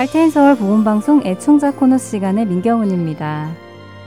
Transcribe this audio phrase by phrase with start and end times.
[0.00, 3.52] 할텐서울 보건방송 애청자 코너 시간의 민경훈입니다.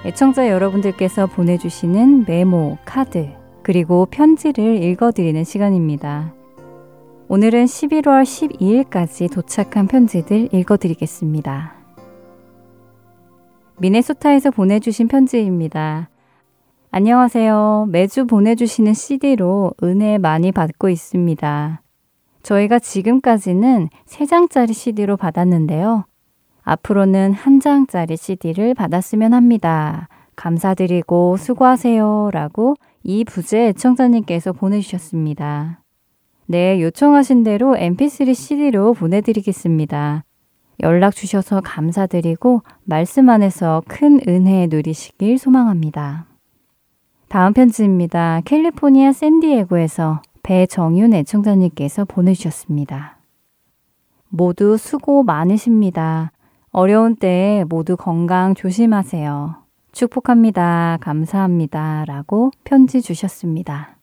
[0.03, 3.29] 애청자 여러분들께서 보내주시는 메모, 카드,
[3.61, 6.33] 그리고 편지를 읽어드리는 시간입니다.
[7.27, 11.75] 오늘은 11월 12일까지 도착한 편지들 읽어드리겠습니다.
[13.77, 16.09] 미네소타에서 보내주신 편지입니다.
[16.89, 17.89] 안녕하세요.
[17.91, 21.82] 매주 보내주시는 CD로 은혜 많이 받고 있습니다.
[22.43, 26.05] 저희가 지금까지는 3장짜리 CD로 받았는데요.
[26.63, 30.07] 앞으로는 한 장짜리 CD를 받았으면 합니다.
[30.35, 32.29] 감사드리고 수고하세요.
[32.31, 35.81] 라고 이 부재 애청자님께서 보내주셨습니다.
[36.45, 40.23] 네, 요청하신 대로 mp3 CD로 보내드리겠습니다.
[40.81, 46.25] 연락 주셔서 감사드리고 말씀 안에서 큰 은혜 누리시길 소망합니다.
[47.29, 48.41] 다음 편지입니다.
[48.45, 53.17] 캘리포니아 샌디에고에서 배정윤 애청자님께서 보내주셨습니다.
[54.27, 56.31] 모두 수고 많으십니다.
[56.71, 59.55] 어려운 때에 모두 건강 조심하세요.
[59.93, 60.97] 축복합니다.
[60.99, 62.03] 감사합니다.
[62.05, 63.97] 라고 편지 주셨습니다.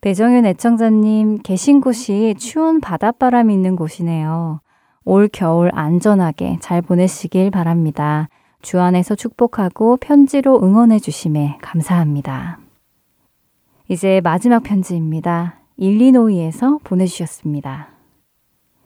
[0.00, 4.60] 배정윤 애청자님 계신 곳이 추운 바닷바람이 있는 곳이네요.
[5.04, 8.28] 올 겨울 안전하게 잘 보내시길 바랍니다.
[8.62, 12.58] 주 안에서 축복하고 편지로 응원해 주심에 감사합니다.
[13.90, 15.56] 이제 마지막 편지입니다.
[15.76, 17.88] 일리노이에서 보내주셨습니다.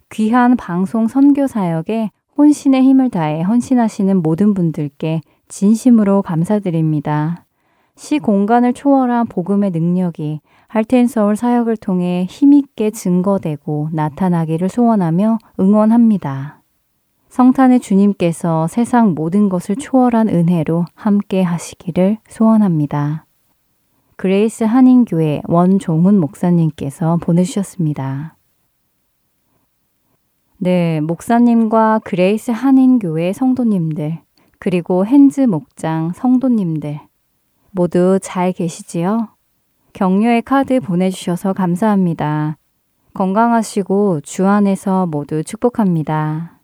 [0.08, 7.44] 귀한 방송 선교 사역에 혼신의 힘을 다해 헌신하시는 모든 분들께 진심으로 감사드립니다.
[7.96, 16.62] 시 공간을 초월한 복음의 능력이 Heart and Soul 사역을 통해 힘있게 증거되고 나타나기를 소원하며 응원합니다.
[17.28, 23.27] 성탄의 주님께서 세상 모든 것을 초월한 은혜로 함께 하시기를 소원합니다.
[24.16, 28.36] 그레이스 한인교회 원종훈 목사님께서 보내주셨습니다.
[30.58, 34.20] 네, 목사님과 그레이스 한인교회 성도님들,
[34.58, 37.00] 그리고 핸즈 목장 성도님들,
[37.70, 39.28] 모두 잘 계시지요?
[39.92, 42.56] 격려의 카드 보내주셔서 감사합니다.
[43.14, 46.60] 건강하시고 주 안에서 모두 축복합니다.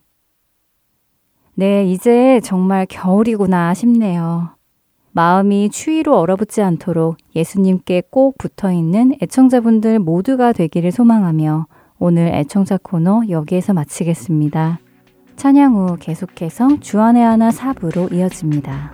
[1.55, 4.60] 네, 이제 정말 겨울이구나 싶네요.
[5.13, 11.67] 마음이 추위로 얼어붙지 않도록 예수님께 꼭 붙어 있는 애청자분들 모두가 되기를 소망하며
[11.99, 14.79] 오늘 애청자 코너 여기에서 마치겠습니다.
[15.37, 18.93] 찬양 후 계속해서 주안의 하나 사부로 이어집니다.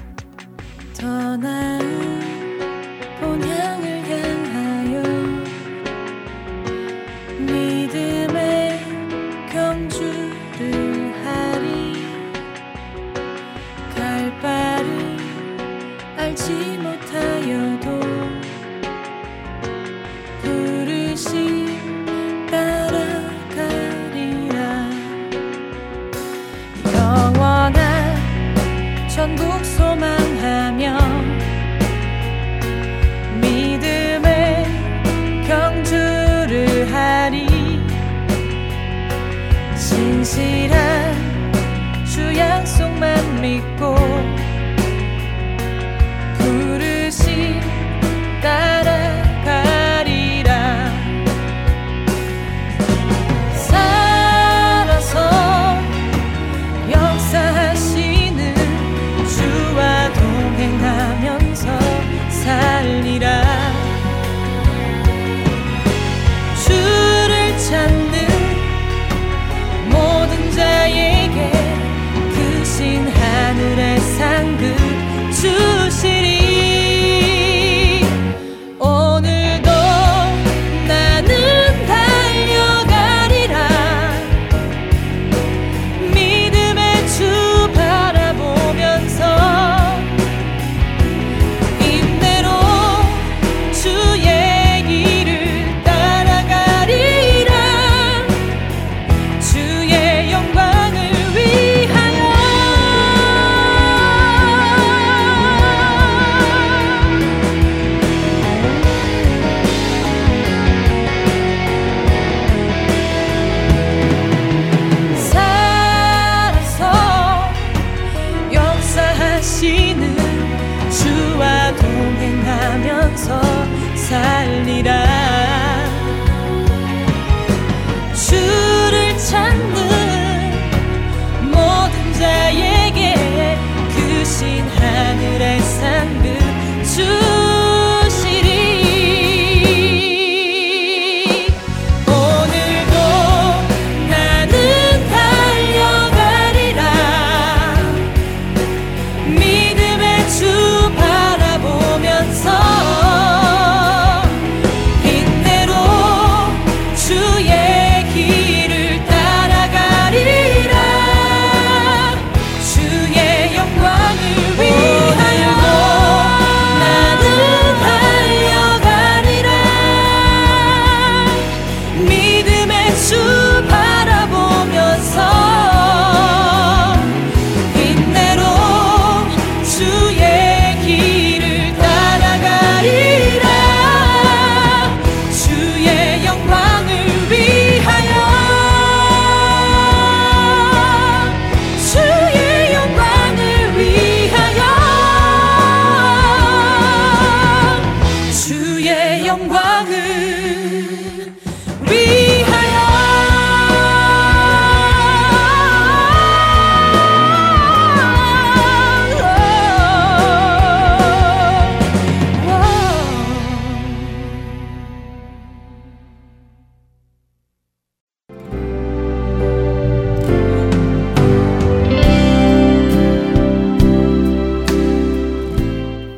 [199.27, 200.76] 영광을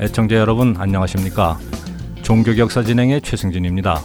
[0.00, 1.58] 애청자 여러분 안녕하십니까?
[2.22, 4.00] 종교개혁사 진행의 최승진입니다.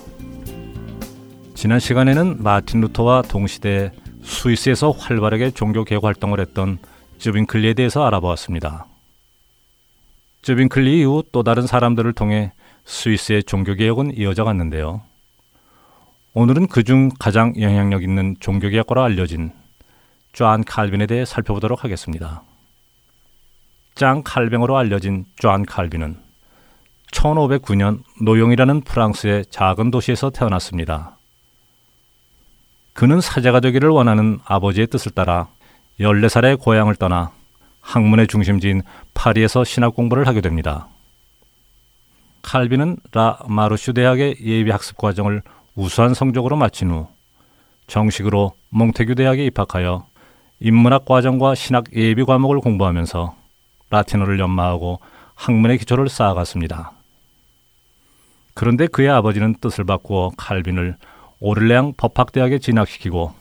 [1.53, 6.79] 지난 시간에는 마틴 루터와 동시대 스위스에서 활발하게 종교 개혁 활동을 했던
[7.19, 8.87] 츠빙글리에 대해서 알아보았습니다.
[10.41, 12.51] 츠빙글리 이후 또 다른 사람들을 통해
[12.83, 15.01] 스위스의 종교 개혁은 이어져 갔는데요.
[16.33, 19.53] 오늘은 그중 가장 영향력 있는 종교 개혁가로 알려진
[20.33, 22.43] 존 칼빈에 대해 살펴보도록 하겠습니다.
[23.95, 26.17] 장 칼뱅으로 알려진 존 칼빈은
[27.13, 31.15] 1509년 노용이라는 프랑스의 작은 도시에서 태어났습니다.
[32.91, 35.47] 그는 사제가 되기를 원하는 아버지의 뜻을 따라
[36.01, 37.31] 14살에 고향을 떠나
[37.79, 38.81] 학문의 중심지인
[39.13, 40.89] 파리에서 신학 공부를 하게 됩니다.
[42.41, 45.41] 칼빈은 라 마르슈 대학의 예비 학습 과정을
[45.73, 47.07] 우수한 성적으로 마친 후
[47.87, 50.05] 정식으로 몽테규 대학에 입학하여
[50.59, 53.44] 인문학 과정과 신학 예비 과목을 공부하면서
[53.95, 54.99] 라틴어를 연마하고
[55.35, 56.91] 학문의 기초를 쌓아갔습니다.
[58.53, 60.97] 그런데 그의 아버지는 뜻을 바꾸어 칼빈을
[61.39, 63.33] 오를레앙 법학대학에 진학시키고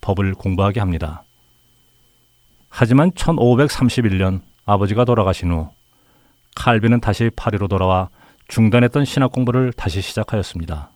[0.00, 1.22] 법을 공부하게 합니다.
[2.68, 5.68] 하지만 1531년 아버지가 돌아가신 후
[6.56, 8.08] 칼빈은 다시 파리로 돌아와
[8.48, 10.90] 중단했던 신학 공부를 다시 시작하였습니다.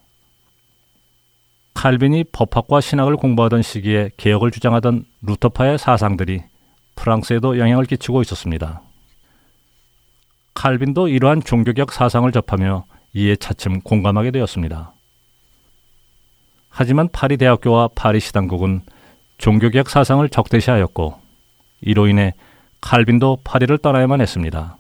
[1.75, 6.43] 칼빈이 법학과 신학을 공부하던 시기에 개혁을 주장하던 루터파의 사상들이
[6.97, 8.83] 프랑스에도 영향을 끼치고 있었습니다.
[10.55, 14.93] 칼빈도 이러한 종교적 사상을 접하며 이에 차츰 공감하게 되었습니다.
[16.69, 18.83] 하지만 파리 대학교와 파리 시당국은
[19.39, 21.19] 종교개혁 사상을 적대시하였고
[21.81, 22.35] 이로 인해
[22.81, 24.77] 칼빈도 파리를 떠나야만 했습니다.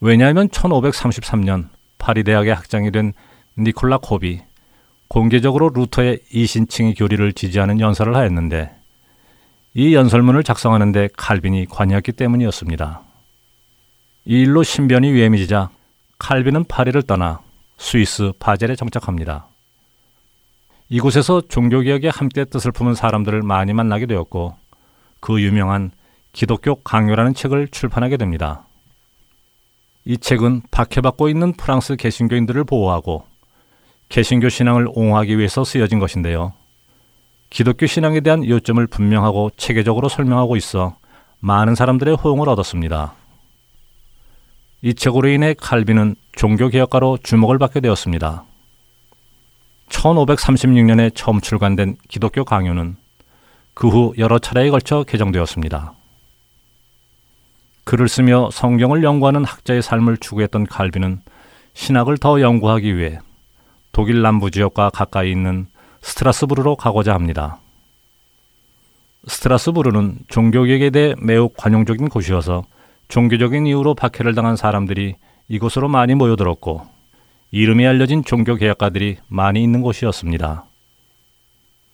[0.00, 3.12] 왜냐하면 1533년 파리 대학의 학장이 된
[3.56, 4.40] 니콜라 콥이
[5.08, 8.70] 공개적으로 루터의 이신칭의 교리를 지지하는 연설을 하였는데
[9.74, 13.02] 이 연설문을 작성하는데 칼빈이 관여했기 때문이었습니다.
[14.24, 15.70] 이 일로 신변이 위험해지자
[16.18, 17.40] 칼빈은 파리를 떠나
[17.76, 19.46] 스위스 바젤에 정착합니다.
[20.88, 24.54] 이곳에서 종교개혁에 함께 뜻을 품은 사람들을 많이 만나게 되었고
[25.18, 25.90] 그 유명한
[26.32, 28.66] 기독교 강요라는 책을 출판하게 됩니다.
[30.04, 33.24] 이 책은 박해받고 있는 프랑스 개신교인들을 보호하고
[34.08, 36.52] 개신교 신앙을 옹호하기 위해서 쓰여진 것인데요.
[37.50, 40.96] 기독교 신앙에 대한 요점을 분명하고 체계적으로 설명하고 있어
[41.40, 43.14] 많은 사람들의 호응을 얻었습니다.
[44.82, 48.44] 이 책으로 인해 칼빈은 종교개혁가로 주목을 받게 되었습니다.
[49.88, 52.96] 1536년에 처음 출간된 기독교 강요는
[53.74, 55.94] 그 후 여러 차례에 걸쳐 개정되었습니다.
[57.84, 61.20] 글을 쓰며 성경을 연구하는 학자의 삶을 추구했던 칼빈은
[61.74, 63.18] 신학을 더 연구하기 위해
[63.92, 65.66] 독일 남부 지역과 가까이 있는
[66.00, 67.58] 스트라스부르로 가고자 합니다.
[69.26, 72.64] 스트라스부르는 종교개혁에 대해 매우 관용적인 곳이어서
[73.12, 75.16] 종교적인 이유로 박해를 당한 사람들이
[75.46, 76.86] 이곳으로 많이 모여들었고
[77.50, 80.64] 이름이 알려진 종교 개혁가들이 많이 있는 곳이었습니다.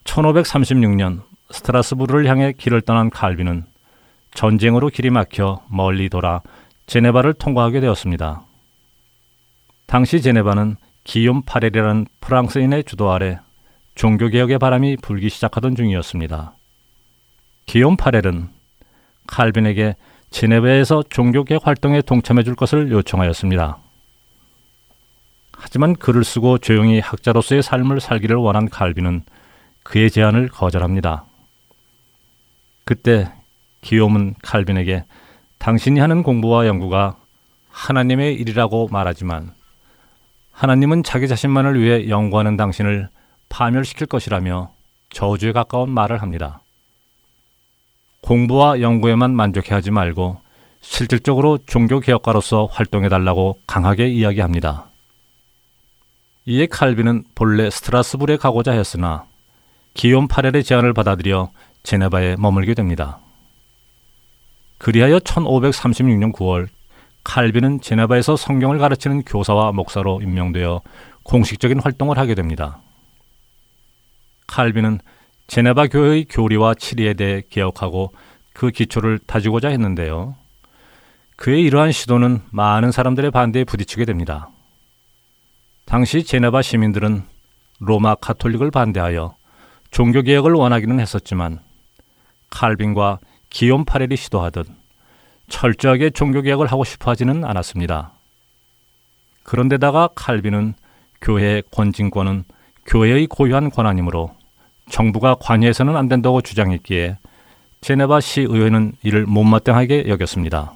[0.05, 3.65] 1536년 스트라스부르를 향해 길을 떠난 칼빈은
[4.33, 6.41] 전쟁으로 길이 막혀 멀리 돌아
[6.87, 8.45] 제네바를 통과하게 되었습니다.
[9.87, 13.41] 당시 제네바는 기욤 파렐이라는 프랑스인의 주도 아래
[13.97, 16.53] 종교개혁의 바람이 불기 시작하던 중이었습니다.
[17.67, 18.51] 기욤 파렐은
[19.27, 19.97] 칼빈에게
[20.31, 23.79] 제네베에서 종교개혁 활동에 동참해 줄 것을 요청하였습니다.
[25.53, 29.23] 하지만 글을 쓰고 조용히 학자로서의 삶을 살기를 원한 칼빈은
[29.83, 31.25] 그의 제안을 거절합니다.
[32.85, 33.33] 그때
[33.81, 35.05] 기욤은 칼빈에게
[35.59, 37.17] 당신이 하는 공부와 연구가
[37.71, 39.53] 하나님의 일이라고 말하지만
[40.53, 43.09] 하나님은 자기 자신만을 위해 연구하는 당신을
[43.49, 44.73] 파멸시킬 것이라며
[45.11, 46.61] 저주에 가까운 말을 합니다.
[48.29, 50.39] 공부와 연구에만 만족해 하지 말고
[50.83, 54.91] 실질적으로 종교 개혁가로서 활동해 달라고 강하게 이야기합니다.
[56.45, 59.25] 이에 칼빈은 본래 스트라스부르에 가고자 했으나
[59.95, 61.53] 기욤 파렐의 제안을 받아들여
[61.85, 63.19] 제네바에 머물게 됩니다.
[64.77, 66.69] 그리하여 1536년 9월
[67.25, 70.83] 칼빈은 제네바에서 성경을 가르치는 교사와 목사로 임명되어
[71.23, 72.83] 공식적인 활동을 하게 됩니다.
[74.47, 75.01] 칼빈은
[75.49, 78.13] 제네바 교회의 교리와 치리에 대해 개혁하고
[78.53, 80.37] 그 기초를 다지고자 했는데요.
[81.37, 84.51] 그의 이러한 시도는 많은 사람들의 반대에 부딪히게 됩니다.
[85.87, 87.23] 당시 제네바 시민들은
[87.81, 89.37] 로마 카톨릭을 반대하여
[89.91, 91.61] 종교 개혁을 원하기는 했었지만
[92.51, 94.69] 칼빈과 기욤 파렐이 시도하듯
[95.49, 98.13] 철저하게 종교 개혁을 하고 싶어 하지는 않았습니다.
[99.45, 100.75] 그런데다가 칼빈은
[101.23, 102.45] 교회의 권진권은
[102.85, 104.38] 교회의 고유한 권한이므로
[104.91, 107.17] 정부가 관여해서는 안 된다고 주장했기에
[107.81, 110.73] 제네바 시의회는 이를 못마땅하게 여겼습니다.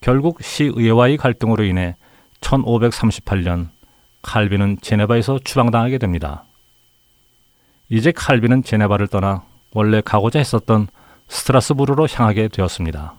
[0.00, 1.96] 결국 시의회와의 갈등으로 인해
[2.40, 3.68] 1538년
[4.22, 6.44] 칼빈은 제네바에서 추방당하게 됩니다.
[7.88, 10.88] 이제 칼빈은 제네바를 떠나 원래 가고자 했었던
[11.28, 13.14] 스트라스부르로 향하게 되었습니다.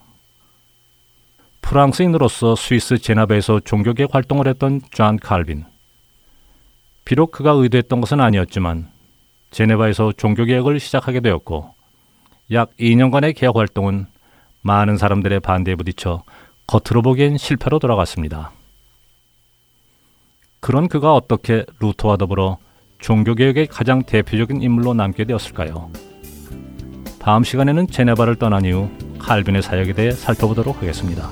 [1.61, 5.65] 프랑스인으로서 스위스 제네바에서 종교개혁 활동을 했던 존 칼빈.
[7.05, 8.92] 비록 그가 의도했던 것은 아니었지만
[9.53, 11.73] 제네바에서 종교개혁을 시작하게 되었고
[12.51, 14.07] 약 2년간의 개혁 활동은
[14.61, 16.23] 많은 사람들의 반대에 부딪혀
[16.67, 18.51] 겉으로 보기엔 실패로 돌아갔습니다.
[20.59, 22.57] 그런 그가 어떻게 루터와 더불어
[22.99, 25.91] 종교개혁의 가장 대표적인 인물로 남게 되었을까요?
[27.19, 31.29] 다음 시간에는 제네바를 떠난 이후 칼빈의 사역에 대해 살펴보도록 하겠습니다.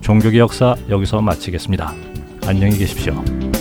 [0.00, 1.92] 종교개 역사 여기서 마치겠습니다.
[2.46, 3.51] 안녕히 계십시오.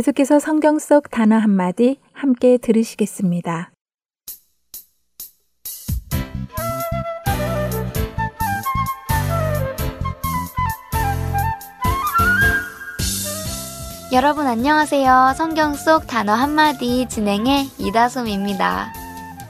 [0.00, 3.70] 계속해서 성경 속 단어 한마디 함께 들으시겠습니다.
[14.10, 15.34] 여러분 안녕하세요.
[15.36, 18.94] 성경 속 단어 한마디 진행의 이다솜입니다.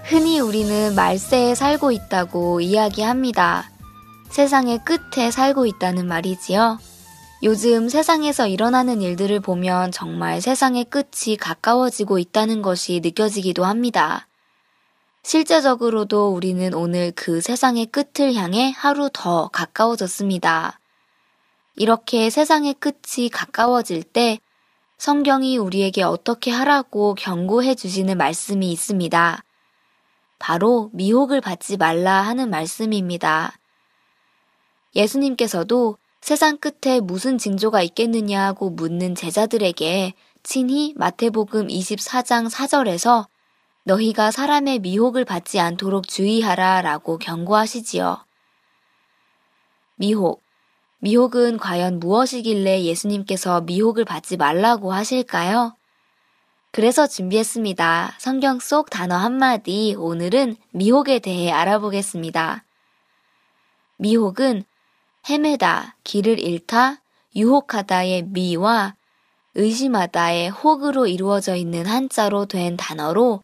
[0.03, 3.71] 흔히 우리는 말세에 살고 있다고 이야기합니다.
[4.31, 6.90] 세상의 끝에 살고 있다는 말이지요.
[7.43, 14.29] 요즘 세상에서 일어나는 일들을 보면 정말 세상의 끝이 가까워지고 있다는 것이 느껴지기도 합니다.
[15.23, 20.81] 실제적으로도 우리는 오늘 그 세상의 끝을 향해 하루 더 가까워졌습니다.
[21.77, 24.39] 이렇게 세상의 끝이 가까워질 때
[24.99, 29.43] 성경이 우리에게 어떻게 하라고 경고해 주시는 말씀이 있습니다.
[30.39, 33.55] 바로 미혹을 받지 말라 하는 말씀입니다.
[34.95, 43.27] 예수님께서도 세상 끝에 무슨 징조가 있겠느냐 하고 묻는 제자들에게 친히 마태복음 24장 4절에서
[43.85, 48.25] 너희가 사람의 미혹을 받지 않도록 주의하라 라고 경고하시지요.
[49.97, 50.43] 미혹.
[50.99, 55.75] 미혹은 과연 무엇이길래 예수님께서 미혹을 받지 말라고 하실까요?
[56.73, 58.17] 그래서 준비했습니다.
[58.19, 62.65] 성경 속 단어 한마디 오늘은 미혹에 대해 알아보겠습니다.
[63.97, 64.65] 미혹은
[65.29, 67.03] 헤매다, 길을 잃다,
[67.37, 68.95] 유혹하다의 미와
[69.55, 73.43] 의심하다의 혹으로 이루어져 있는 한자로 된 단어로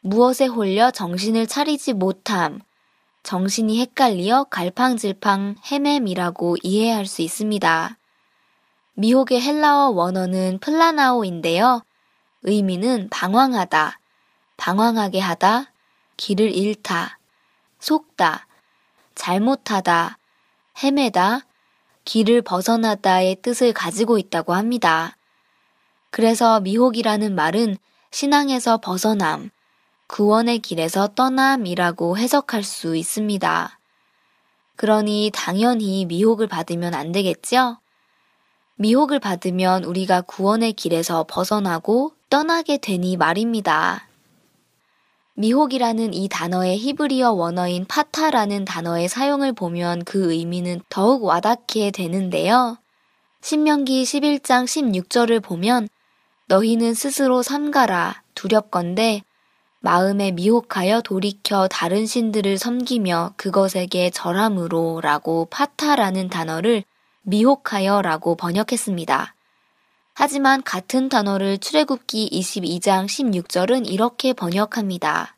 [0.00, 2.60] 무엇에 홀려 정신을 차리지 못함,
[3.22, 7.96] 정신이 헷갈리어 갈팡질팡 헤맴이라고 이해할 수 있습니다.
[8.94, 11.82] 미혹의 헬라어 원어는 플라나오인데요.
[12.42, 14.00] 의미는 방황하다,
[14.56, 15.72] 방황하게 하다,
[16.16, 17.18] 길을 잃다,
[17.78, 18.46] 속다,
[19.14, 20.18] 잘못하다,
[20.80, 21.46] 헤매다,
[22.04, 25.16] 길을 벗어나다의 뜻을 가지고 있다고 합니다.
[26.10, 27.76] 그래서 미혹이라는 말은
[28.10, 29.50] 신앙에서 벗어남,
[30.08, 33.78] 구원의 길에서 떠남이라고 해석할 수 있습니다.
[34.76, 37.78] 그러니 당연히 미혹을 받으면 안 되겠죠?
[38.76, 44.08] 미혹을 받으면 우리가 구원의 길에서 벗어나고 떠나게 되니 말입니다.
[45.34, 52.76] 미혹이라는 이 단어의 히브리어 원어인 파타라는 단어의 사용을 보면 그 의미는 더욱 와닿게 되는데요.
[53.40, 55.88] 신명기 11장 16절을 보면
[56.48, 59.22] 너희는 스스로 삼가라 두렵건대
[59.80, 66.84] 마음에 미혹하여 돌이켜 다른 신들을 섬기며 그것에게 절함으로 라고 파타라는 단어를
[67.22, 69.34] 미혹하여 라고 번역했습니다.
[70.14, 75.36] 하지만 같은 단어를 출애굽기 22장 16절은 이렇게 번역합니다.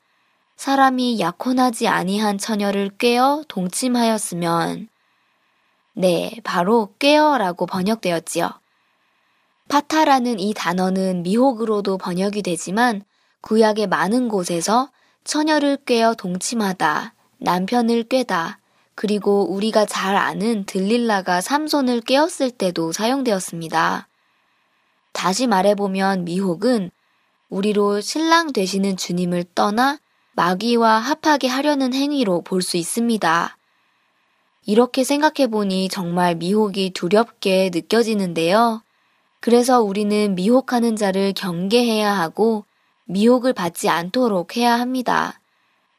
[0.56, 4.88] 사람이 약혼하지 아니한 처녀를 꿰어 동침하였으면
[5.94, 8.50] 네, 바로 꿰어라고 번역되었지요.
[9.68, 13.02] 파타라는 이 단어는 미혹으로도 번역이 되지만
[13.42, 14.90] 구약의 많은 곳에서
[15.22, 18.58] 처녀를 꿰어 동침하다, 남편을 꿰다,
[18.94, 24.08] 그리고 우리가 잘 아는 들릴라가 삼손을 깨었을 때도 사용되었습니다.
[25.14, 26.90] 다시 말해보면 미혹은
[27.48, 29.98] 우리로 신랑 되시는 주님을 떠나
[30.32, 33.56] 마귀와 합하게 하려는 행위로 볼 수 있습니다.
[34.66, 38.82] 이렇게 생각해보니 정말 미혹이 두렵게 느껴지는데요.
[39.40, 42.64] 그래서 우리는 미혹하는 자를 경계해야 하고
[43.06, 45.40] 미혹을 받지 않도록 해야 합니다.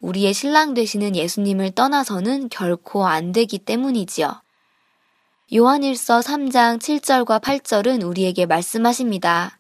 [0.02, 4.42] 우리의 신랑 되시는 예수님을 떠나서는 결코 안 되기 때문이지요.
[5.54, 9.60] 요한일서 3장 7절과 8절은 우리에게 말씀하십니다.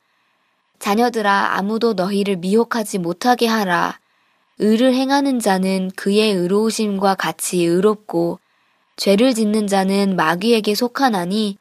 [0.80, 4.00] 자녀들아 아무도 너희를 미혹하지 못하게 하라.
[4.58, 8.40] 의를 행하는 자는 그의 의로우심과 같이 의롭고
[8.96, 11.60] 죄를 짓는 자는 마귀에게 속하나니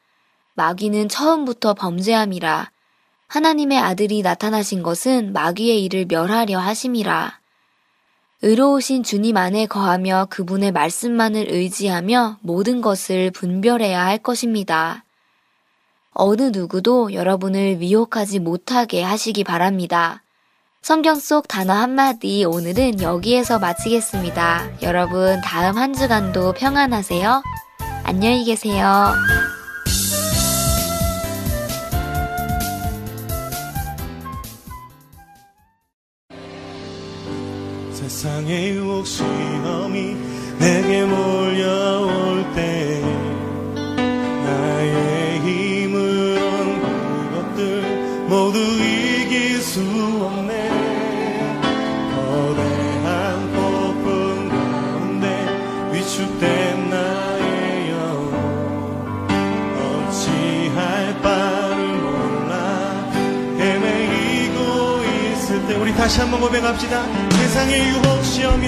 [0.55, 2.71] 마귀는 처음부터 범죄함이라.
[3.27, 7.39] 하나님의 아들이 나타나신 것은 마귀의 일을 멸하려 하심이라.
[8.41, 15.03] 의로우신 주님 안에 거하며 그분의 말씀만을 의지하며 모든 것을 분별해야 할 것입니다.
[16.11, 20.21] 어느 누구도 여러분을 미혹하지 못하게 하시기 바랍니다.
[20.81, 24.81] 성경 속 단어 한마디 오늘은 여기에서 마치겠습니다.
[24.83, 27.41] 여러분 다음 한 주간도 평안하세요.
[28.03, 29.13] 안녕히 계세요.
[38.25, 40.17] 세상의 유혹 시험이
[40.57, 42.99] 내게 몰려올 때
[44.43, 50.34] 나의 힘을 얻은 그것들 모두 이길 수 없네
[66.05, 67.03] 다시 한번 고백합시다.
[67.31, 68.67] 세상의 유혹 시험이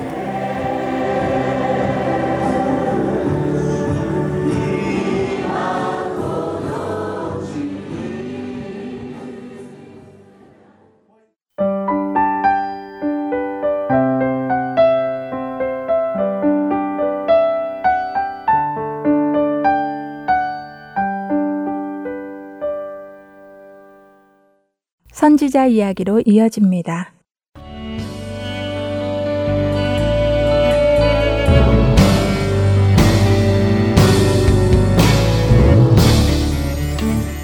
[25.51, 27.13] 선지자 이야기로 이어집니다.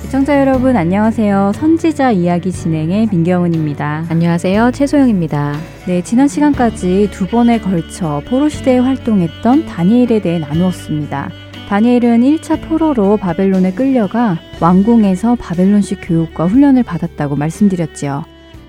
[0.03, 1.51] 시청자 여러분 안녕하세요.
[1.53, 4.05] 선지자 이야기 진행의 민경은입니다.
[4.09, 4.71] 안녕하세요.
[4.71, 5.57] 최소영입니다.
[5.85, 11.46] 네, 지난 시간까지 두 번에 걸쳐 포로 시대에 활동했던 다니엘에 대해 나누었습니다.
[11.67, 18.23] 다니엘은 1차 포로로 바벨론에 끌려가 왕궁에서 바벨론식 교육과 훈련을 받았다고 말씀드렸지요.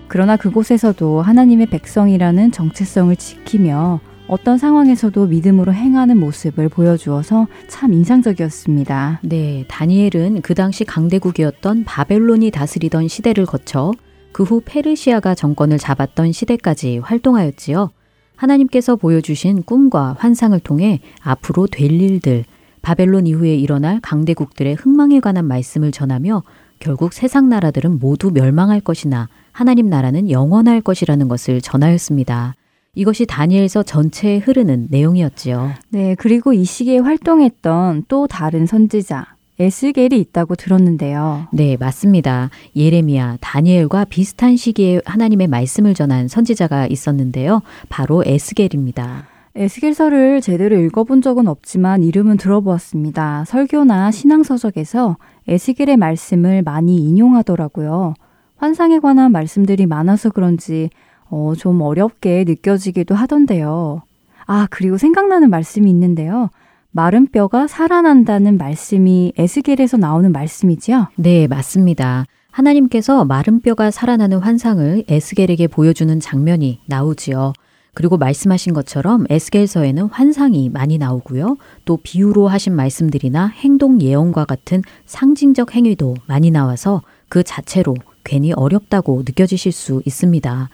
[0.08, 9.20] 그러나 그곳에서도 하나님의 백성이라는 정체성을 지키며 어떤 상황에서도 믿음으로 행하는 모습을 보여주어서 참 인상적이었습니다.
[9.22, 13.92] 네, 다니엘은 그 당시 강대국이었던 바벨론이 다스리던 시대를 거쳐
[14.32, 17.90] 그 후 페르시아가 정권을 잡았던 시대까지 활동하였지요.
[18.36, 22.44] 하나님께서 보여주신 꿈과 환상을 통해 앞으로 될 일들,
[22.88, 26.42] 바벨론 이후에 일어날 강대국들의 흥망에 관한 말씀을 전하며
[26.78, 32.54] 결국 세상 나라들은 모두 멸망할 것이나 하나님 나라는 영원할 것이라는 것을 전하였습니다.
[32.94, 35.72] 이것이 다니엘서 전체에 흐르는 내용이었지요.
[35.90, 41.48] 네, 그리고 이 시기에 활동했던 또 다른 선지자 에스겔이 있다고 들었는데요.
[41.52, 42.48] 네, 맞습니다.
[42.74, 47.60] 예레미야, 다니엘과 비슷한 시기에 하나님의 말씀을 전한 선지자가 있었는데요.
[47.90, 49.26] 바로 에스겔입니다.
[49.58, 53.44] 에스겔서를 제대로 읽어본 적은 없지만 이름은 들어보았습니다.
[53.44, 55.16] 설교나 신앙서적에서
[55.48, 58.14] 에스겔의 말씀을 많이 인용하더라고요.
[58.56, 60.90] 환상에 관한 말씀들이 많아서 그런지
[61.28, 64.02] 어, 좀 어렵게 느껴지기도 하던데요.
[64.46, 66.50] 아, 그리고 생각나는 말씀이 있는데요.
[66.92, 71.08] 마른 뼈가 살아난다는 말씀이 에스겔에서 나오는 말씀이지요?
[71.16, 72.26] 네, 맞습니다.
[72.52, 77.52] 하나님께서 마른 뼈가 살아나는 환상을 에스겔에게 보여주는 장면이 나오지요.
[77.98, 81.56] 그리고 말씀하신 것처럼 에스겔서에는 환상이 많이 나오고요.
[81.84, 89.24] 또 비유로 하신 말씀들이나 행동 예언과 같은 상징적 행위도 많이 나와서 그 자체로 괜히 어렵다고
[89.26, 90.68] 느껴지실 수 있습니다.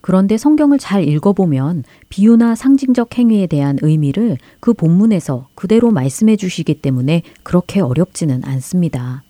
[0.00, 7.22] 그런데 성경을 잘 읽어보면 비유나 상징적 행위에 대한 의미를 그 본문에서 그대로 말씀해 주시기 때문에
[7.44, 9.22] 그렇게 어렵지는 않습니다.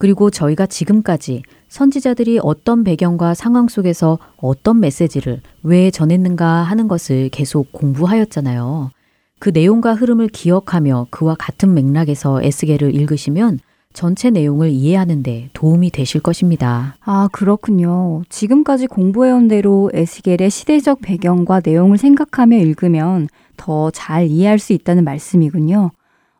[0.00, 7.70] 그리고 저희가 지금까지 선지자들이 어떤 배경과 상황 속에서 어떤 메시지를 왜 전했는가 하는 것을 계속
[7.72, 8.92] 공부하였잖아요.
[9.38, 13.58] 그 내용과 흐름을 기억하며 그와 같은 맥락에서 에스겔을 읽으시면
[13.92, 16.96] 전체 내용을 이해하는데 도움이 되실 것입니다.
[17.04, 18.22] 아, 그렇군요.
[18.30, 25.90] 지금까지 공부해온 대로 에스겔의 시대적 배경과 내용을 생각하며 읽으면 더 잘 이해할 수 있다는 말씀이군요.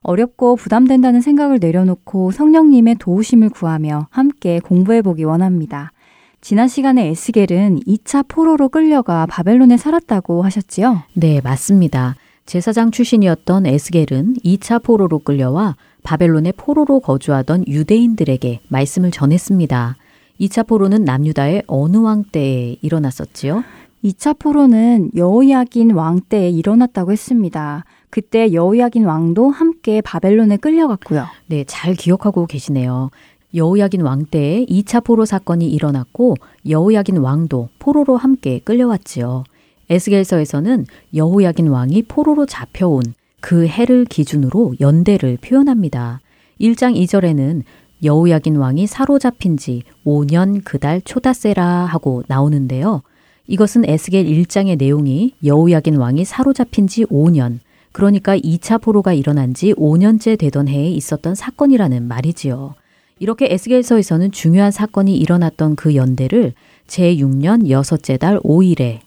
[0.02, 5.92] 어렵고 부담된다는 생각을 내려놓고 성령님의 도우심을 구하며 함께 공부해 보기 원합니다.
[6.40, 11.02] 지난 시간에 에스겔은 2차 포로로 끌려가 바벨론에 살았다고 하셨지요?
[11.12, 12.16] 네, 맞습니다.
[12.46, 19.96] 제사장 출신이었던 에스겔은 2차 포로로 끌려와 바벨론의 포로로 거주하던 유대인들에게 말씀을 전했습니다.
[20.40, 23.62] 2차 포로는 남유다의 어느 왕 때에 일어났었지요?
[24.02, 27.84] 2차 포로는 여호야긴 왕 때에 일어났다고 했습니다.
[28.10, 31.26] 그때 여호야긴 왕도 함께 바벨론에 끌려갔고요.
[31.46, 33.10] 네, 잘 기억하고 계시네요.
[33.54, 36.36] 여호야긴 왕 때에 2차 포로 사건이 일어났고
[36.68, 39.44] 여호야긴 왕도 포로로 함께 끌려왔지요.
[39.88, 43.02] 에스겔서에서는 여호야긴 왕이 포로로 잡혀온
[43.40, 46.20] 그 해를 기준으로 연대를 표현합니다.
[46.60, 47.62] 1장 2절에는
[48.04, 53.02] 여우야긴 왕이 사로잡힌 지 5년 그달 초다세라 하고 나오는데요.
[53.46, 57.58] 이것은 에스겔 1장의 내용이 여우야긴 왕이 사로잡힌 지 5년,
[57.92, 62.74] 그러니까 2차 포로가 일어난 지 5년째 되던 해에 있었던 사건이라는 말이지요.
[63.18, 66.54] 이렇게 에스겔서에서는 중요한 사건이 일어났던 그 연대를
[66.86, 69.00] 제6년 여섯째 달 5일에,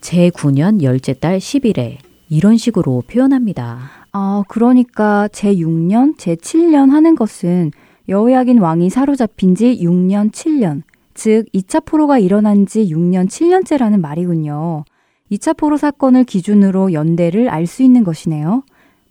[0.00, 3.90] 제9년 열째 달 10일에, 이런 식으로 표현합니다.
[4.12, 7.72] 아, 그러니까 제6년, 제7년 하는 것은
[8.08, 10.82] 여호야긴 왕이 사로잡힌 지 6년, 7년,
[11.14, 14.84] 즉 2차 포로가 일어난 지 6년, 7년째라는 말이군요.
[15.30, 18.62] 2차 포로 사건을 기준으로 연대를 알 수 있는 것이네요.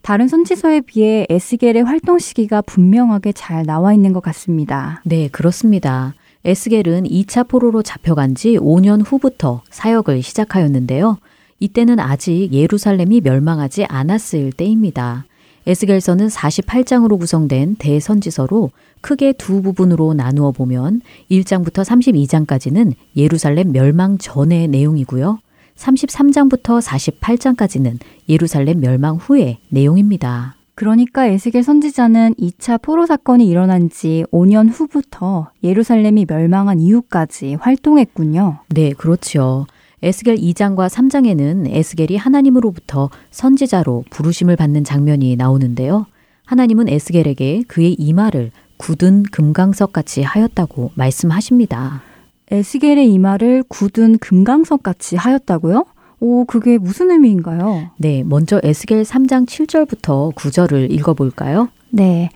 [0.02, 5.02] 다른 선지서에 비해 에스겔의 활동 시기가 분명하게 잘 나와 있는 것 같습니다.
[5.04, 6.14] 네, 그렇습니다.
[6.44, 11.18] 에스겔은 2차 포로로 잡혀간 지 5년 후부터 사역을 시작하였는데요.
[11.58, 15.24] 이때는 아직 예루살렘이 멸망하지 않았을 때입니다.
[15.66, 21.00] 에스겔서는 48장으로 구성된 대선지서로 크게 두 부분으로 나누어 보면
[21.30, 25.40] 1장부터 32장까지는 예루살렘 멸망 전의 내용이고요.
[25.76, 30.56] 33장부터 48장까지는 예루살렘 멸망 후의 내용입니다.
[30.74, 38.58] 그러니까 에스겔 선지자는 2차 포로 사건이 일어난 지 5년 후부터 예루살렘이 멸망한 이후까지 활동했군요.
[38.68, 39.66] 네, 그렇죠.
[40.02, 46.06] 에스겔 2장과 3장에는 에스겔이 하나님으로부터 선지자로 부르심을 받는 장면이 나오는데요.
[46.44, 52.02] 하나님은 에스겔에게 그의 이마를 굳은 금강석 같이 하였다고 말씀하십니다.
[52.50, 55.84] 에스겔의 이마를 굳은 금강석 같이 하였다고요?
[56.20, 57.90] 오, 그게 무슨 의미인가요?
[57.98, 61.68] 네, 먼저 에스겔 3장 7절부터 9절을 읽어볼까요?
[61.90, 62.30] 네.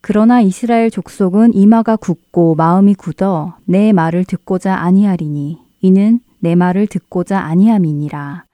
[0.00, 7.40] 그러나 이스라엘 족속은 이마가 굳고 마음이 굳어 내 말을 듣고자 아니하리니 이는 내 말을 듣고자
[7.40, 8.44] 아니함이니라.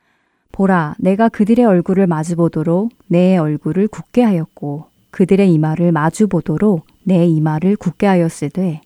[0.53, 8.07] 보라, 내가 그들의 얼굴을 마주보도록 내 얼굴을 굳게 하였고 그들의 이마를 마주보도록 내 이마를 굳게
[8.07, 8.81] 하였으되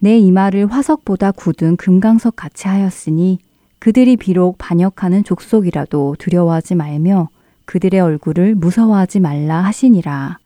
[0.00, 3.38] 내 이마를 화석보다 굳은 금강석 같이 하였으니
[3.78, 7.28] 그들이 비록 반역하는 족속이라도 두려워하지 말며
[7.66, 10.38] 그들의 얼굴을 무서워하지 말라 하시니라.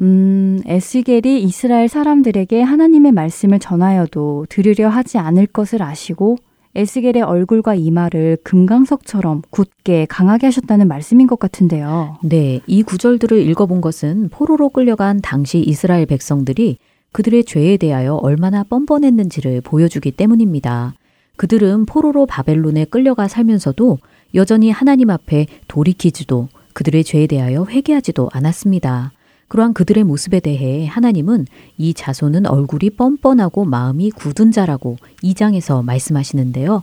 [0.00, 6.36] 음, 에스겔이 이스라엘 사람들에게 하나님의 말씀을 전하여도 들으려 하지 않을 것을 아시고
[6.74, 12.18] 에스겔의 얼굴과 이마를 금강석처럼 굳게 강하게 하셨다는 말씀인 것 같은데요.
[12.22, 16.78] 네, 이 구절들을 읽어본 것은 포로로 끌려간 당시 이스라엘 백성들이
[17.12, 20.94] 그들의 죄에 대하여 얼마나 뻔뻔했는지를 보여주기 때문입니다.
[21.36, 23.98] 그들은 포로로 바벨론에 끌려가 살면서도
[24.34, 29.12] 여전히 하나님 앞에 돌이키지도 그들의 죄에 대하여 회개하지도 않았습니다.
[29.48, 31.46] 그러한 그들의 모습에 대해 하나님은
[31.78, 36.82] 이 자손은 얼굴이 뻔뻔하고 마음이 굳은 자라고 2장에서 말씀하시는데요.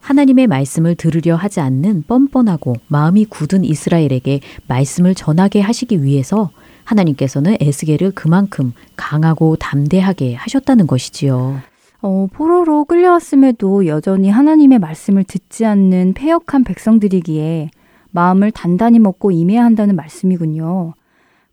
[0.00, 6.50] 하나님의 말씀을 들으려 하지 않는 뻔뻔하고 마음이 굳은 이스라엘에게 말씀을 전하게 하시기 위해서
[6.84, 11.60] 하나님께서는 에스겔을 그만큼 강하고 담대하게 하셨다는 것이지요.
[12.02, 17.70] 어, 포로로 끌려왔음에도 여전히 하나님의 말씀을 듣지 않는 폐역한 백성들이기에
[18.10, 20.94] 마음을 단단히 먹고 임해야 한다는 말씀이군요.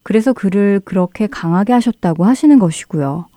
[0.01, 3.27] 그래서 그를 그렇게 강하게 하셨다고 하시는 것이고요.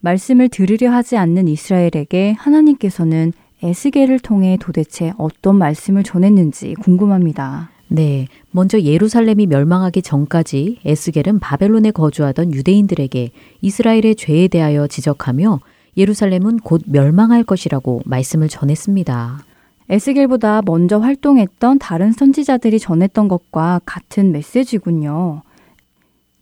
[0.00, 3.32] 말씀을 들으려 하지 않는 이스라엘에게 하나님께서는
[3.62, 7.71] 에스겔을 통해 도대체 어떤 말씀을 전했는지 궁금합니다.
[7.94, 8.26] 네.
[8.52, 13.30] 먼저 예루살렘이 멸망하기 전까지 에스겔은 바벨론에 거주하던 유대인들에게
[13.60, 15.60] 이스라엘의 죄에 대하여 지적하며
[15.98, 19.44] 예루살렘은 곧 멸망할 것이라고 말씀을 전했습니다.
[19.90, 25.42] 에스겔보다 먼저 활동했던 다른 선지자들이 전했던 것과 같은 메시지군요.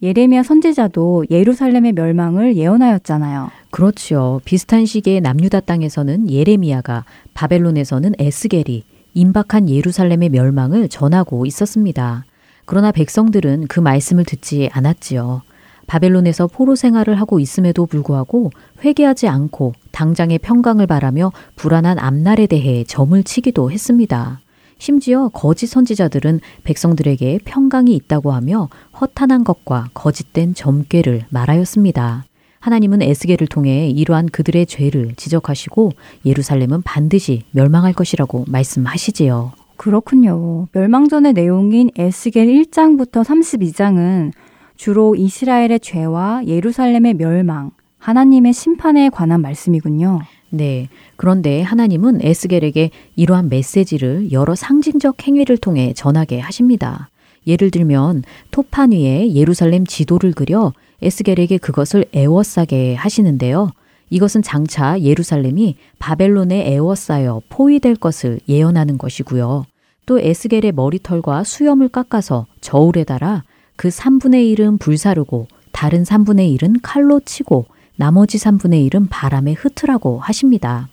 [0.01, 3.49] 예레미야 선지자도 예루살렘의 멸망을 예언하였잖아요.
[3.71, 4.39] 그렇죠.
[4.45, 8.83] 비슷한 시기에 남유다 땅에서는 예레미야가 바벨론에서는 에스겔이
[9.13, 12.25] 임박한 예루살렘의 멸망을 전하고 있었습니다.
[12.65, 15.41] 그러나 백성들은 그 말씀을 듣지 않았지요.
[15.87, 18.51] 바벨론에서 포로 생활을 하고 있음에도 불구하고
[18.83, 24.39] 회개하지 않고 당장의 평강을 바라며 불안한 앞날에 대해 점을 치기도 했습니다.
[24.77, 32.25] 심지어 거짓 선지자들은 백성들에게 평강이 있다고 하며 허탄한 것과 거짓된 점괘를 말하였습니다.
[32.61, 35.91] 하나님은 에스겔을 통해 이러한 그들의 죄를 지적하시고
[36.25, 39.51] 예루살렘은 반드시 멸망할 것이라고 말씀하시지요.
[39.77, 40.67] 그렇군요.
[40.71, 44.31] 멸망전의 내용인 에스겔 1장부터 32장은
[44.77, 50.21] 주로 이스라엘의 죄와 예루살렘의 멸망, 하나님의 심판에 관한 말씀이군요.
[50.51, 50.87] 네.
[51.15, 57.09] 그런데 하나님은 에스겔에게 이러한 메시지를 여러 상징적 행위를 통해 전하게 하십니다.
[57.47, 63.71] 예를 들면 토판 위에 예루살렘 지도를 그려 에스겔에게 그것을 애워싸게 하시는데요.
[64.09, 69.65] 이것은 장차 예루살렘이 바벨론에 애워싸여 포위될 것을 예언하는 것이고요.
[70.05, 73.43] 또 에스겔의 머리털과 수염을 깎아서 저울에 달아
[73.75, 80.89] 그 3분의 1은 불사르고 다른 3분의 1은 칼로 치고 나머지 3분의 1은 바람에 흩으라고 하십니다.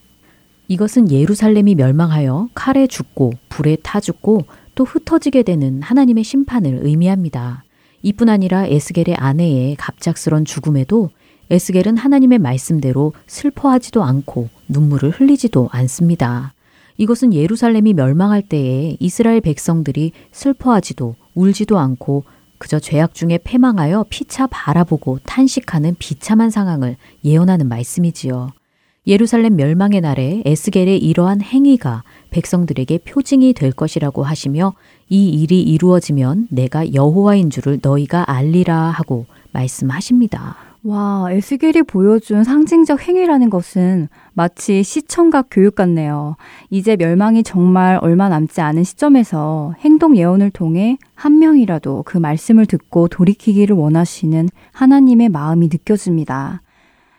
[0.68, 4.44] 이것은 예루살렘이 멸망하여 칼에 죽고 불에 타 죽고
[4.74, 7.64] 또 흩어지게 되는 하나님의 심판을 의미합니다.
[8.02, 11.10] 이뿐 아니라 에스겔의 아내의 갑작스런 죽음에도
[11.50, 16.52] 에스겔은 하나님의 말씀대로 슬퍼하지도 않고 눈물을 흘리지도 않습니다.
[16.98, 22.24] 이것은 예루살렘이 멸망할 때에 이스라엘 백성들이 슬퍼하지도 울지도 않고
[22.58, 28.50] 그저 죄악 중에 패망하여 피차 바라보고 탄식하는 비참한 상황을 예언하는 말씀이지요.
[29.06, 34.74] 예루살렘 멸망의 날에 에스겔의 이러한 행위가 백성들에게 표징이 될 것이라고 하시며
[35.08, 40.56] 이 일이 이루어지면 내가 여호와인 줄을 너희가 알리라 하고 말씀하십니다.
[40.84, 46.36] 와, 에스겔이 보여준 상징적 행위라는 것은 마치 시청각 교육 같네요.
[46.70, 53.08] 이제 멸망이 정말 얼마 남지 않은 시점에서 행동 예언을 통해 한 명이라도 그 말씀을 듣고
[53.08, 56.62] 돌이키기를 원하시는 하나님의 마음이 느껴집니다.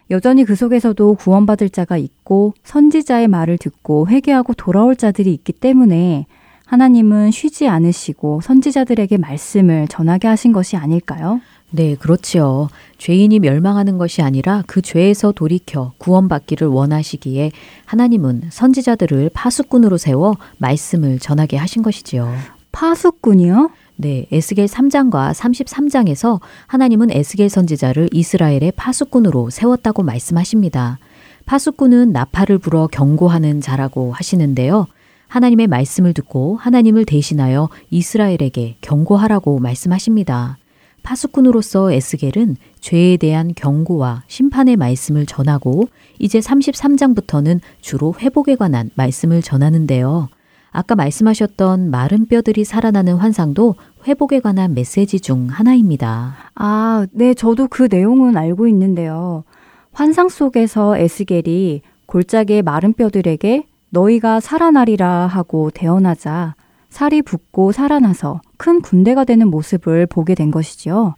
[0.10, 6.26] 여전히 그 속에서도 구원받을 자가 있고 선지자의 말을 듣고 회개하고 돌아올 자들이 있기 때문에
[6.70, 11.42] 하나님은 쉬지 않으시고 선지자들에게 말씀을 전하게 하신 것이 아닐까요?
[11.72, 12.70] 네, 그렇지요.
[13.00, 17.52] 죄인이 멸망하는 것이 아니라 그 죄에서 돌이켜 구원받기를 원하시기에
[17.86, 22.32] 하나님은 선지자들을 파수꾼으로 세워 말씀을 전하게 하신 것이지요.
[22.72, 23.72] 파수꾼이요?
[23.96, 31.00] 네, 에스겔 3장과 33장에서 하나님은 에스겔 선지자를 이스라엘의 파수꾼으로 세웠다고 말씀하십니다.
[31.48, 34.86] 파수꾼은 나팔을 불어 경고하는 자라고 하시는데요.
[35.30, 40.58] 하나님의 말씀을 듣고 하나님을 대신하여 이스라엘에게 경고하라고 말씀하십니다.
[41.04, 50.28] 파수꾼으로서 에스겔은 죄에 대한 경고와 심판의 말씀을 전하고 이제 33장부터는 주로 회복에 관한 말씀을 전하는데요.
[50.72, 53.76] 아까 말씀하셨던 마른 뼈들이 살아나는 환상도
[54.08, 56.36] 회복에 관한 메시지 중 하나입니다.
[56.56, 59.44] 아, 네, 저도 그 내용은 알고 있는데요.
[59.92, 66.56] 환상 속에서 에스겔이 골짜기의 마른 뼈들에게 너희가 살아나리라 하고 대언하자
[66.90, 71.16] 살이 붙고 살아나서 큰 군대가 되는 모습을 보게 된 것이지요.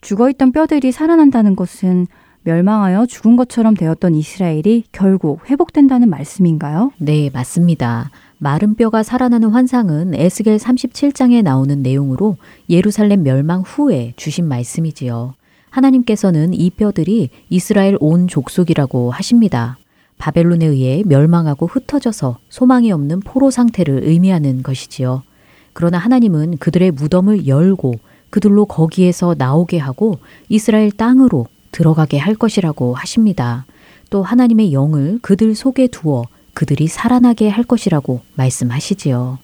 [0.00, 2.06] 죽어있던 뼈들이 살아난다는 것은
[2.44, 6.90] 멸망하여 죽은 것처럼 되었던 이스라엘이 결국 회복된다는 말씀인가요?
[6.98, 8.10] 네, 맞습니다.
[8.38, 12.36] 마른 뼈가 살아나는 환상은 에스겔 37장에 나오는 내용으로
[12.68, 15.34] 예루살렘 멸망 후에 주신 말씀이지요.
[15.70, 19.78] 하나님께서는 이 뼈들이 이스라엘 온 족속이라고 하십니다.
[20.18, 25.22] 바벨론에 의해 멸망하고 흩어져서 소망이 없는 포로 상태를 의미하는 것이지요.
[25.72, 27.94] 그러나 하나님은 그들의 무덤을 열고
[28.30, 33.66] 그들로 거기에서 나오게 하고 이스라엘 땅으로 들어가게 할 것이라고 하십니다.
[34.10, 39.38] 또 하나님의 영을 그들 속에 두어 그들이 살아나게 할 것이라고 말씀하시지요.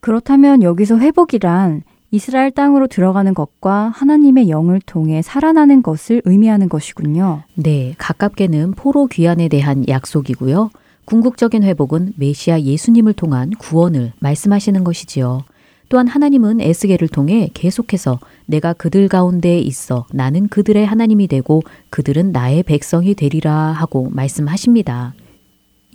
[0.00, 1.82] 그렇다면 여기서 회복이란
[2.14, 7.42] 이스라엘 땅으로 들어가는 것과 하나님의 영을 통해 살아나는 것을 의미하는 것이군요.
[7.56, 10.70] 네, 가깝게는 포로 귀환에 대한 약속이고요.
[11.06, 15.42] 궁극적인 회복은 메시아 예수님을 통한 구원을 말씀하시는 것이지요.
[15.88, 22.62] 또한 하나님은 에스겔을 통해 계속해서 내가 그들 가운데에 있어 나는 그들의 하나님이 되고 그들은 나의
[22.62, 25.14] 백성이 되리라 하고 말씀하십니다.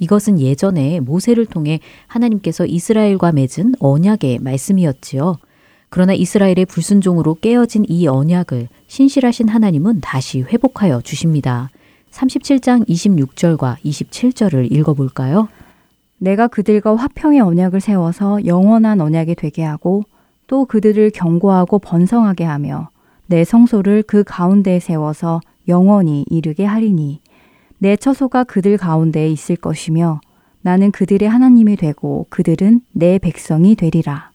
[0.02, 5.38] 이것은 예전에 모세를 통해 하나님께서 이스라엘과 맺은 언약의 말씀이었지요.
[5.90, 11.70] 그러나 이스라엘의 불순종으로 깨어진 이 언약을 신실하신 하나님은 다시 회복하여 주십니다.
[12.12, 15.48] 37장 26절과 27절을 읽어볼까요?
[16.20, 20.04] 내가 그들과 화평의 언약을 세워서 영원한 언약이 되게 하고
[20.48, 22.90] 또 그들을 경고하고 번성하게 하며
[23.28, 27.22] 내 성소를 그 가운데에 세워서 영원히 이르게 하리니
[27.78, 30.20] 내 처소가 그들 가운데에 있을 것이며
[30.62, 34.29] 나는 그들의 하나님이 되고 그들은 내 백성이 되리라.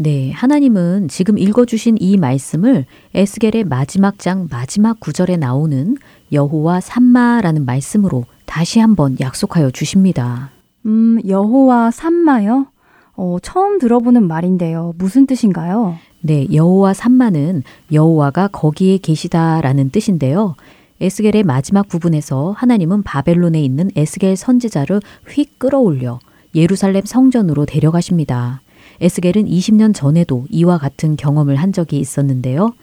[0.00, 5.96] 네, 하나님은 지금 읽어주신 이 말씀을 에스겔의 마지막 장 마지막 구절에 나오는
[6.30, 10.50] 여호와 삼마라는 말씀으로 다시 한번 약속하여 주십니다.
[10.86, 12.68] 음, 여호와 삼마요?
[13.16, 14.94] 어, 처음 들어보는 말인데요.
[14.98, 15.96] 무슨 뜻인가요?
[16.20, 20.54] 네, 여호와 삼마는 여호와가 거기에 계시다라는 뜻인데요.
[21.00, 26.20] 에스겔의 마지막 부분에서 하나님은 바벨론에 있는 에스겔 선지자를 휙 끌어올려
[26.54, 28.60] 예루살렘 성전으로 데려가십니다.
[29.00, 32.74] 에스겔은 20년 전에도 이와 같은 경험을 한 적이 있었는데요.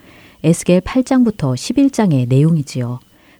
[0.43, 2.99] 에스겔 8장부터 11장의 내용이지요.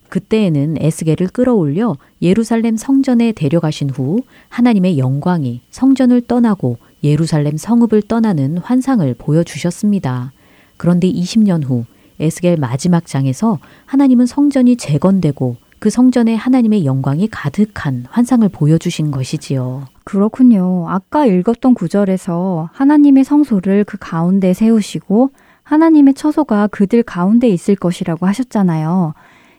[0.10, 9.14] 그때에는 에스겔을 끌어올려 예루살렘 성전에 데려가신 후 하나님의 영광이 성전을 떠나고 예루살렘 성읍을 떠나는 환상을
[9.18, 10.32] 보여주셨습니다.
[10.78, 11.86] 그런데 20년 후
[12.20, 19.86] 에스겔 마지막 장에서 하나님은 성전이 재건되고 그 성전에 하나님의 영광이 가득한 환상을 보여주신 것이지요.
[20.04, 20.90] 그렇군요.
[20.90, 25.30] 아까 읽었던 구절에서 하나님의 성소를 그 가운데 세우시고
[25.62, 29.14] 하나님의 처소가 그들 가운데 있을 것이라고 하셨잖아요.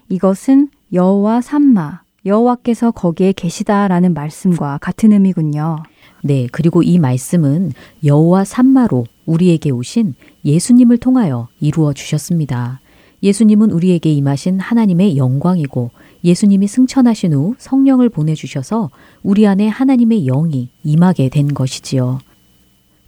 [0.09, 5.85] 이것은 여호와 삼마, 여호와께서 거기에 계시다라는 말씀과 같은 의미군요.
[6.25, 7.71] 네, 그리고 이 말씀은
[8.05, 12.81] 여호와 삼마로 우리에게 오신 예수님을 통하여 이루어 주셨습니다.
[13.23, 15.91] 예수님은 우리에게 임하신 하나님의 영광이고
[16.25, 18.91] 예수님이 승천하신 후 성령을 보내주셔서
[19.23, 22.19] 우리 안에 하나님의 영이 임하게 된 것이지요.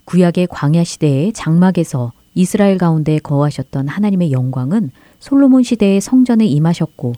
[0.05, 7.13] 구약의 광야 시대의 장막에서 이스라엘 가운데 거하셨던 하나님의 영광은 솔로몬 시대의 성전에 임하셨고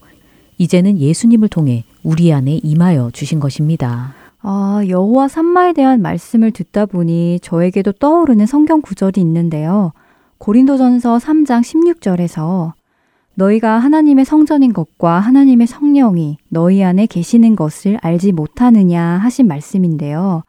[0.58, 4.14] 이제는 예수님을 통해 우리 안에 임하여 주신 것입니다.
[4.42, 9.94] 아, 여호와 산마에 대한 말씀을 듣다 보니 저에게도 떠오르는 성경 구절이 있는데요.
[10.39, 12.74] 고린도전서 3장 16절에서
[13.36, 20.44] 너희가 하나님의 성전인 것과 하나님의 성령이 너희 안에 계시는 것을 알지 못하느냐 하신 말씀인데요.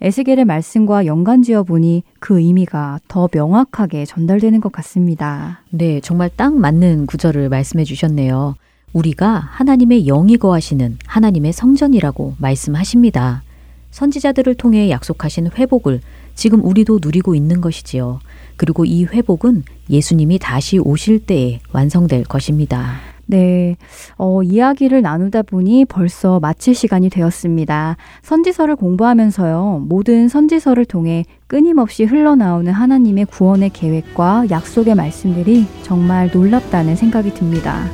[0.00, 5.62] 에스겔의 말씀과 연관지어 보니 그 의미가 더 명확하게 전달되는 것 같습니다.
[5.70, 8.54] 네, 정말 딱 맞는 구절을 말씀해 주셨네요.
[8.92, 13.42] 우리가 하나님의 영이 거하시는 하나님의 성전이라고 말씀하십니다.
[13.90, 16.00] 선지자들을 통해 약속하신 회복을
[16.34, 18.20] 지금 우리도 누리고 있는 것이지요.
[18.58, 22.96] 그리고 이 회복은 예수님이 다시 오실 때에 완성될 것입니다.
[23.30, 23.76] 네,
[24.16, 27.98] 어, 이야기를 나누다 보니 벌써 마칠 시간이 되었습니다.
[28.22, 37.34] 선지서를 공부하면서요, 모든 선지서를 통해 끊임없이 흘러나오는 하나님의 구원의 계획과 약속의 말씀들이 정말 놀랍다는 생각이
[37.34, 37.84] 듭니다.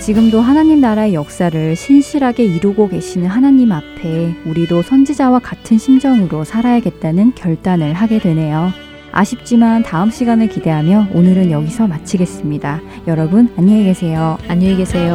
[0.00, 7.92] 지금도 하나님 나라의 역사를 신실하게 이루고 계시는 하나님 앞에 우리도 선지자와 같은 심정으로 살아야겠다는 결단을
[7.92, 8.87] 하게 되네요.
[9.12, 12.80] 아쉽지만 다음 시간을 기대하며 오늘은 여기서 마치겠습니다.
[13.06, 14.38] 여러분 안녕히 계세요.
[14.48, 15.14] 안녕히 계세요.